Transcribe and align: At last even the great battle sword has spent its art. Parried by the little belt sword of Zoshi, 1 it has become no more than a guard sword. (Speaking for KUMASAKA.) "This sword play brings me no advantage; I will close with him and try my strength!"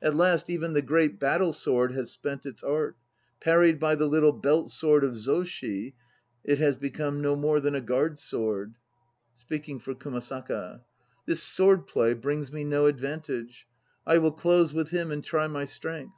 At 0.00 0.14
last 0.14 0.48
even 0.48 0.74
the 0.74 0.80
great 0.80 1.18
battle 1.18 1.52
sword 1.52 1.90
has 1.90 2.08
spent 2.12 2.46
its 2.46 2.62
art. 2.62 2.96
Parried 3.40 3.80
by 3.80 3.96
the 3.96 4.06
little 4.06 4.30
belt 4.30 4.70
sword 4.70 5.02
of 5.02 5.14
Zoshi, 5.16 5.94
1 6.44 6.54
it 6.54 6.58
has 6.60 6.76
become 6.76 7.20
no 7.20 7.34
more 7.34 7.58
than 7.58 7.74
a 7.74 7.80
guard 7.80 8.16
sword. 8.20 8.74
(Speaking 9.34 9.80
for 9.80 9.92
KUMASAKA.) 9.96 10.82
"This 11.26 11.42
sword 11.42 11.88
play 11.88 12.14
brings 12.14 12.52
me 12.52 12.62
no 12.62 12.86
advantage; 12.86 13.66
I 14.06 14.18
will 14.18 14.30
close 14.30 14.72
with 14.72 14.90
him 14.90 15.10
and 15.10 15.24
try 15.24 15.48
my 15.48 15.64
strength!" 15.64 16.14